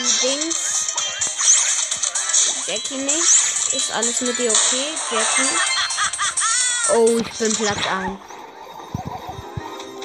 Dings? 0.03 0.95
Jackie 2.67 2.97
nicht? 2.97 3.73
Ist 3.73 3.93
alles 3.93 4.21
mit 4.21 4.39
dir 4.39 4.51
okay, 4.51 4.95
Jackie? 5.11 5.49
Oh, 6.95 7.19
ich 7.19 7.39
bin 7.39 7.55
Platz 7.55 7.87
1. 7.87 8.19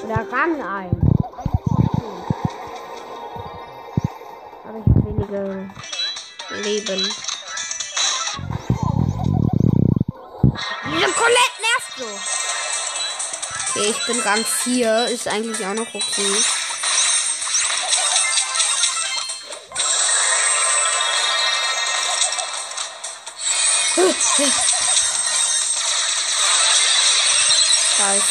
Oder 0.03 0.31
Rang 0.31 0.61
1. 0.61 0.93
Aber 4.63 4.77
ich 4.77 4.85
habe 4.85 5.05
wenige 5.05 5.69
Leben. 6.49 7.13
Diese 10.85 11.11
Colette 11.11 11.57
nervt 11.61 11.91
so. 11.97 12.07
Okay, 13.69 13.89
ich 13.89 14.05
bin 14.05 14.19
Rang 14.21 14.45
4. 14.45 15.07
Ist 15.07 15.27
eigentlich 15.27 15.65
auch 15.65 15.73
noch 15.73 15.93
okay. 15.93 16.43
Da 27.97 28.13
ist. 28.13 28.25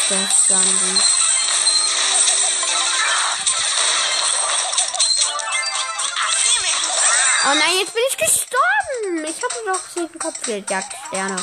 Oh 7.45 7.53
nein, 7.53 7.77
jetzt 7.79 7.93
bin 7.93 8.03
ich 8.09 8.17
gestorben. 8.17 9.25
Ich 9.25 9.41
hatte 9.41 9.55
doch 9.65 9.79
sieben 9.95 10.19
Kopfgeldjagdsterne. 10.19 11.37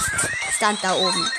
Stand 0.54 0.84
da 0.84 0.94
oben. 0.94 1.30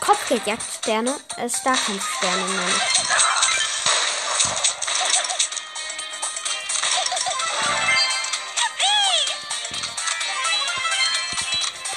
Kopfgeldjagdsterne? 0.00 1.14
Äh, 1.36 1.48
Starkampfsterne, 1.48 2.42
meine 2.42 2.70
ich. 2.70 3.19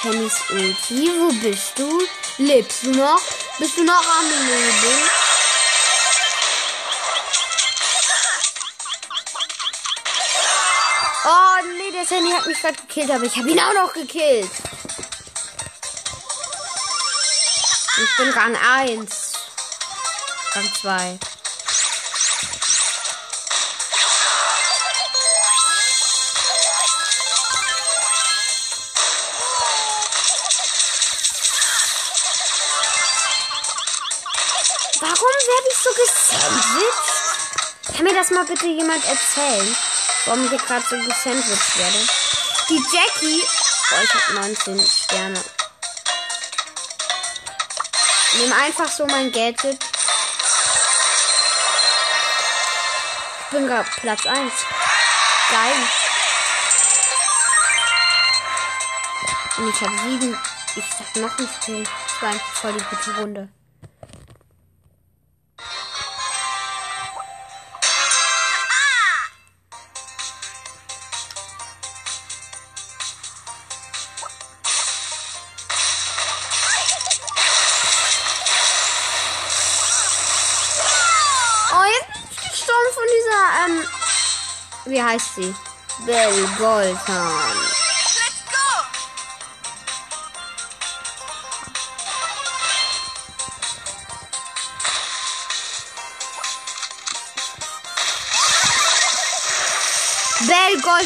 Pennys 0.04 0.34
Ulti, 0.50 1.08
wo 1.18 1.32
bist 1.40 1.78
du? 1.78 2.06
Lebst 2.36 2.82
du 2.82 2.90
noch? 2.90 3.22
Bist 3.58 3.78
du 3.78 3.84
noch 3.84 4.04
am 4.18 4.28
Leben? 4.28 5.10
Oh 11.24 11.66
nee, 11.78 11.90
der 11.90 12.04
Sandy 12.04 12.32
hat 12.32 12.44
mich 12.44 12.60
gerade 12.60 12.74
gekillt, 12.74 13.10
aber 13.12 13.24
ich 13.24 13.34
habe 13.34 13.48
ihn 13.48 13.58
auch 13.58 13.72
noch 13.72 13.94
gekillt. 13.94 14.50
Ich 17.96 18.16
bin 18.18 18.28
Rang 18.28 18.56
1. 18.56 19.32
Rang 20.52 20.74
2. 20.82 21.18
mal 38.34 38.44
bitte 38.44 38.66
jemand 38.66 39.04
erzählen? 39.06 39.76
Warum 40.26 40.52
ich 40.52 40.66
gerade 40.66 40.84
so 40.88 40.96
gesandwiched 40.96 41.78
werde? 41.78 41.98
Die 42.68 42.82
Jackie. 42.92 43.42
Oh, 43.92 44.02
ich 44.02 44.14
habe 44.14 44.34
19 44.34 44.80
Sterne. 44.80 45.44
Nimm 48.38 48.52
einfach 48.52 48.88
so 48.88 49.06
mein 49.06 49.30
Gadget. 49.30 49.78
Ich 53.40 53.50
bin 53.50 53.66
gerade 53.68 53.88
Platz 54.00 54.26
1. 54.26 54.52
Geil. 55.50 55.74
Und 59.58 59.68
ich 59.68 59.80
habe 59.80 59.98
sieben. 59.98 60.40
Ich 60.74 60.84
sag 60.98 61.22
noch 61.22 61.38
nicht 61.38 61.64
viel. 61.64 61.84
Das 61.84 62.22
war 62.22 62.32
voll 62.54 62.72
die 62.72 62.84
gute 62.84 63.20
Runde. 63.20 63.48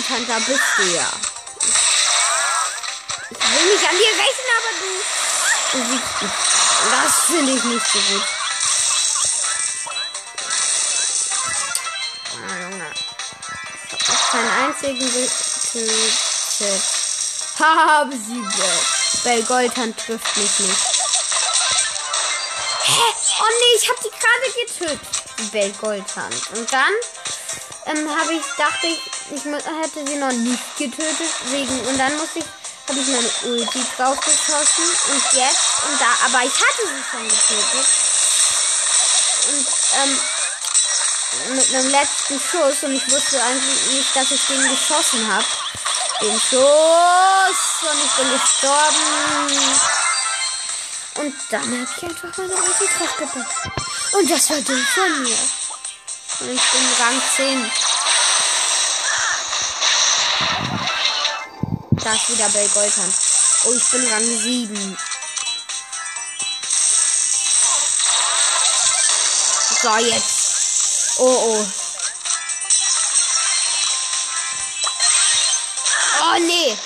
Goldhand, 0.08 0.28
da 0.28 0.38
bist 0.38 0.62
du 0.78 0.82
ja. 0.84 1.06
Ich 3.30 3.38
will 3.38 3.74
nicht 3.74 3.88
an 3.88 3.96
dir 3.96 4.12
rächen, 4.16 4.48
aber 4.56 4.72
du. 4.80 4.88
mich. 5.92 6.06
Das 6.90 7.12
finde 7.26 7.52
ich 7.52 7.64
nicht 7.64 7.86
so 7.92 7.98
gut. 7.98 8.22
Ich 14.00 14.08
hab 14.08 14.30
keinen 14.30 14.52
einzigen 14.64 14.98
getötet. 14.98 16.82
Habe 17.58 18.12
sie 18.16 18.40
Bell. 18.40 18.80
Bell 19.24 19.42
Goldhand 19.42 19.98
trifft 19.98 20.36
mich 20.38 20.58
nicht. 20.60 20.80
Hä? 22.84 23.14
Oh 23.40 23.50
nee, 23.60 23.76
ich 23.76 23.88
habe 23.90 24.00
die 24.02 24.10
gerade 24.10 24.48
getötet. 24.66 25.52
Bell 25.52 25.72
Goldhand. 25.72 26.50
Und 26.56 26.72
dann 26.72 26.92
ähm, 27.86 28.08
habe 28.18 28.32
ich, 28.32 28.42
dachte 28.56 28.86
ich, 28.86 29.17
ich 29.30 29.44
hätte 29.44 30.06
sie 30.06 30.16
noch 30.16 30.32
nicht 30.32 30.76
getötet, 30.78 31.30
wegen, 31.46 31.80
und 31.86 31.98
dann 31.98 32.16
musste 32.16 32.38
ich, 32.38 32.44
habe 32.88 33.00
ich 33.00 33.06
meine 33.08 33.54
Ulti 33.54 33.84
drauf 33.96 34.18
geschossen 34.20 34.84
und 35.12 35.22
jetzt, 35.32 35.82
und 35.88 36.00
da, 36.00 36.06
aber 36.26 36.44
ich 36.44 36.54
hatte 36.54 36.82
sie 36.86 37.04
schon 37.10 37.28
getötet. 37.28 37.86
Und, 39.48 39.66
ähm, 40.02 40.20
mit 41.54 41.74
einem 41.74 41.90
letzten 41.90 42.40
Schuss 42.40 42.82
und 42.82 42.94
ich 42.94 43.10
wusste 43.10 43.42
eigentlich 43.42 43.92
nicht, 43.92 44.16
dass 44.16 44.30
ich 44.30 44.40
den 44.46 44.62
geschossen 44.62 45.32
habe. 45.32 45.44
Den 46.20 46.40
Schuss 46.40 47.82
und 47.82 48.04
ich 48.04 48.12
bin 48.12 48.32
gestorben. 48.32 49.80
Und 51.16 51.34
dann 51.50 51.62
habe 51.62 51.88
ich 51.96 52.02
einfach 52.02 52.38
meine 52.38 52.54
Ulti 52.54 52.88
draufgepackt. 52.98 54.14
Und 54.14 54.30
das 54.30 54.50
war 54.50 54.60
dumm 54.60 54.86
von 54.94 55.22
mir. 55.22 55.38
Und 56.40 56.50
ich 56.54 56.62
bin 56.70 56.86
Rang 56.98 57.22
10. 57.36 57.70
Da 61.90 62.14
ist 62.14 62.30
wieder 62.30 62.48
Bell 62.48 62.68
Goldhand. 62.68 63.14
Oh, 63.64 63.72
ich 63.74 63.84
bin 63.90 64.06
Rang 64.10 64.22
7. 64.22 64.98
So, 69.82 69.96
jetzt. 69.98 71.18
Oh, 71.18 71.24
oh. 71.24 71.66
Oh, 76.20 76.38
nee. 76.40 76.76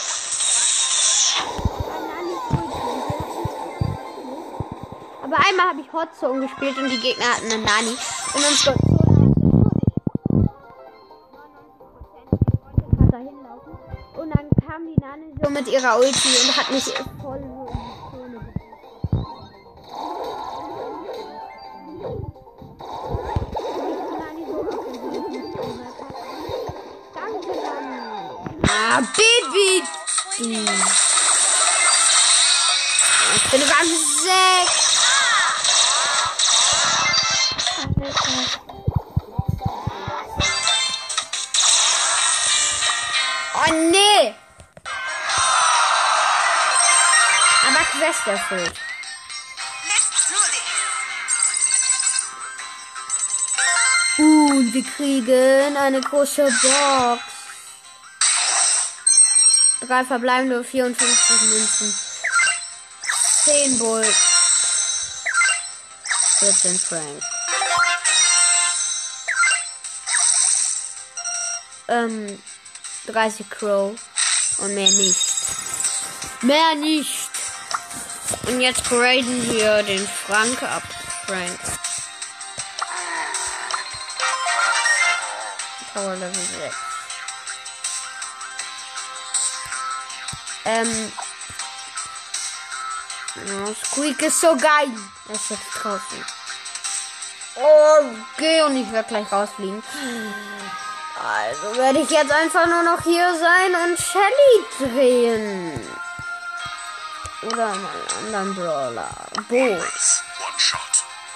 Aber 5.22 5.36
einmal 5.48 5.68
habe 5.68 5.80
ich 5.80 5.92
Hotzone 5.92 6.46
gespielt 6.46 6.76
und 6.78 6.90
die 6.90 7.00
Gegner 7.00 7.26
hatten 7.26 7.52
eine 7.52 7.58
Nani. 7.58 7.96
Und 8.34 8.44
unsere 8.44 8.74
kam 14.72 14.86
die 14.86 14.94
Nani 15.00 15.34
so 15.42 15.50
mit 15.50 15.66
ihrer 15.68 15.98
Ulti 15.98 16.28
und 16.28 16.56
hat 16.56 16.70
mich 16.70 16.84
voll 17.20 17.42
so 17.42 17.68
in 18.24 18.32
die 18.32 18.38
gebracht. 24.46 24.78
Danke, 27.14 27.48
Nani. 27.48 27.98
Ah, 28.66 29.02
Baby! 29.14 29.82
Ich 33.34 33.44
bin 33.50 33.62
Rang 33.62 33.86
6. 33.86 35.01
Let's 48.24 48.48
do 48.48 48.56
this! 48.56 48.78
Uh, 54.18 54.72
wir 54.72 54.84
kriegen 54.84 55.76
eine 55.76 56.00
große 56.00 56.44
Box. 56.44 57.22
Drei 59.80 60.04
verbleibende 60.04 60.62
54 60.62 61.40
Münzen. 61.50 61.94
10 63.44 63.78
Bull. 63.78 64.06
14 66.38 66.78
Frank. 66.78 67.22
Ähm, 71.88 72.42
30 73.06 73.50
Crow. 73.50 73.98
Und 74.58 74.74
mehr 74.76 74.90
nicht. 74.92 75.20
Mehr 76.42 76.74
nicht. 76.76 77.21
Und 78.46 78.60
jetzt 78.60 78.84
graden 78.84 79.42
wir 79.52 79.82
den 79.82 80.06
Frank 80.06 80.62
ab. 80.62 80.82
Frank. 81.26 81.58
Power 85.94 86.14
Level 86.14 86.34
6. 86.34 86.74
Ähm. 90.64 91.12
Oh, 93.36 93.74
Squeak 93.84 94.22
ist 94.22 94.40
so 94.40 94.56
geil. 94.56 94.90
Er 95.28 95.34
ist 95.34 95.50
jetzt 95.50 95.62
draußen. 95.74 96.24
Okay, 97.54 98.62
und 98.62 98.76
ich 98.76 98.90
werde 98.92 99.08
gleich 99.08 99.30
rausfliegen. 99.30 99.82
Also 101.22 101.76
werde 101.76 102.00
ich 102.00 102.10
jetzt 102.10 102.32
einfach 102.32 102.66
nur 102.66 102.82
noch 102.82 103.02
hier 103.02 103.34
sein 103.38 103.74
und 103.84 103.98
Shelly 103.98 104.90
drehen. 104.90 106.01
Oder 107.42 107.74
mal 107.74 107.90
einen 108.18 108.34
anderen 108.34 108.54
Brawler. 108.54 109.10
Bo. 109.48 109.82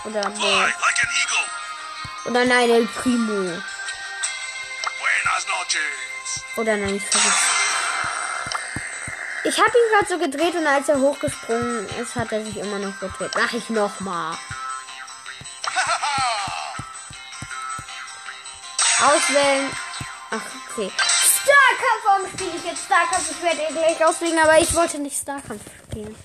Oder 0.04 0.30
Bo. 0.30 0.46
Oder 2.26 2.44
nein, 2.44 2.70
El 2.70 2.86
Primo. 2.86 3.60
Oder 6.56 6.76
nein, 6.76 6.96
ich 6.96 7.06
versuch's. 7.06 7.36
Ich 9.44 9.60
habe 9.60 9.70
ihn 9.70 9.92
gerade 9.92 10.08
so 10.08 10.18
gedreht 10.18 10.56
und 10.56 10.66
als 10.66 10.88
er 10.88 10.98
hochgesprungen 10.98 11.88
ist, 12.00 12.16
hat 12.16 12.32
er 12.32 12.44
sich 12.44 12.56
immer 12.56 12.80
noch 12.80 12.98
gedreht. 12.98 13.30
Mach 13.36 13.52
ich 13.52 13.70
nochmal. 13.70 14.36
Auswählen. 18.98 19.70
Ach, 20.30 20.40
okay. 20.70 20.90
Warum 22.16 22.30
spiele 22.32 22.52
ich 22.56 22.64
jetzt 22.64 22.86
Starkampf? 22.86 23.30
Ich 23.30 23.42
werde 23.42 23.60
ihn 23.60 23.74
gleich 23.74 24.00
rausfliegen, 24.00 24.38
aber 24.38 24.58
ich 24.58 24.74
wollte 24.74 24.98
nicht 24.98 25.20
Starkampf 25.20 25.60
spielen. 25.90 26.16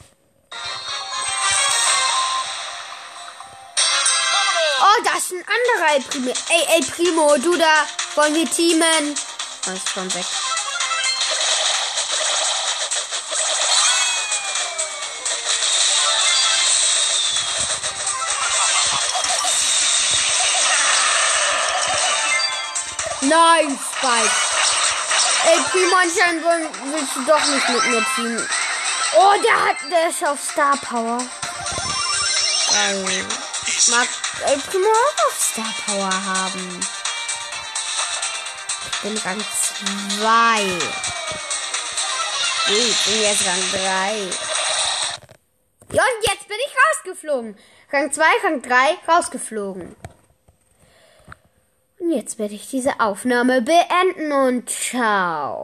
Oh, 4.80 5.04
da 5.04 5.18
ist 5.18 5.32
ein 5.32 5.44
anderer 5.44 5.96
El 5.96 6.02
Primo. 6.04 6.32
Ey, 6.50 6.78
El 6.78 6.86
Primo, 6.86 7.36
du 7.38 7.58
da. 7.58 7.86
Wollen 8.16 8.36
wir 8.36 8.50
teamen? 8.50 9.16
Oh, 9.68 9.72
ist 9.72 9.90
schon 9.90 10.14
weg. 10.14 10.26
Nein, 23.24 23.80
Spike. 23.98 24.51
Ey, 25.44 25.60
Primo, 25.72 25.96
anscheinend 25.96 26.44
willst 26.44 27.16
du 27.16 27.26
doch 27.26 27.46
nicht 27.48 27.70
mit 27.70 27.86
mir 27.90 28.06
teamen. 28.16 28.48
Oh, 29.18 29.34
der 29.44 29.66
hat, 29.66 29.78
der 29.92 30.10
ist 30.10 30.24
auf 30.26 30.40
Star 30.42 30.78
Power. 30.78 31.18
Geil. 32.70 33.26
Mag 33.90 34.08
El 34.46 34.60
Primo 34.60 34.88
auch 34.88 35.26
auf 35.28 35.40
Star 35.40 35.74
Power 35.86 36.12
haben. 36.12 36.80
Ich 38.92 39.00
bin 39.02 39.18
Rang 39.18 39.44
2. 40.20 40.62
Ich 42.70 43.06
bin 43.06 43.22
jetzt 43.22 43.46
Rang 43.48 43.72
3. 43.72 44.30
Ja, 45.94 46.04
und 46.04 46.28
jetzt 46.28 46.48
bin 46.48 46.58
ich 46.66 46.74
rausgeflogen. 46.78 47.58
Rang 47.92 48.12
2, 48.14 48.24
Rang 48.44 48.62
3, 48.62 48.98
rausgeflogen. 49.08 49.96
Jetzt 52.14 52.40
werde 52.40 52.56
ich 52.56 52.70
diese 52.70 53.00
Aufnahme 53.00 53.62
beenden 53.62 54.34
und 54.34 54.70
ciao. 54.70 55.60